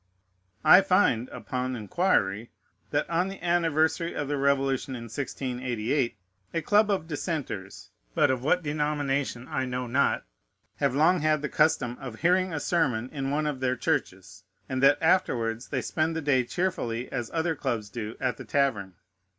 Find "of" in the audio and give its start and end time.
4.15-4.29, 6.89-7.07, 8.31-8.43, 12.01-12.21, 13.45-13.59